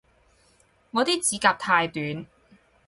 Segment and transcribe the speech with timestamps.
[0.89, 2.25] 我啲指甲太短